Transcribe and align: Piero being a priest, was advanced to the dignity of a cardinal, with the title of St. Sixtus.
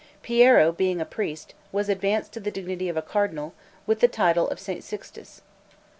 Piero 0.23 0.71
being 0.71 0.99
a 0.99 1.05
priest, 1.05 1.53
was 1.71 1.87
advanced 1.87 2.31
to 2.31 2.39
the 2.39 2.49
dignity 2.49 2.89
of 2.89 2.97
a 2.97 3.03
cardinal, 3.03 3.53
with 3.85 3.99
the 3.99 4.07
title 4.07 4.49
of 4.49 4.59
St. 4.59 4.83
Sixtus. 4.83 5.43